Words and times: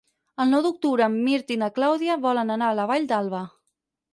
El 0.43 0.47
nou 0.53 0.63
d'octubre 0.65 1.05
en 1.09 1.17
Mirt 1.27 1.53
i 1.55 1.57
na 1.65 1.69
Clàudia 1.77 2.17
volen 2.27 2.55
anar 2.57 2.71
a 2.73 2.79
la 2.81 2.89
Vall 2.93 3.07
d'Alba. 3.13 3.45